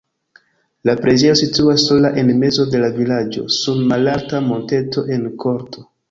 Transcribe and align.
La 0.89 0.93
preĝejo 1.01 1.33
situas 1.41 1.83
sola 1.89 2.09
en 2.21 2.31
mezo 2.43 2.65
de 2.75 2.81
la 2.83 2.89
vilaĝo 2.95 3.43
sur 3.57 3.83
malalta 3.91 4.41
monteto 4.47 5.05
en 5.17 5.29
korto. 5.45 5.85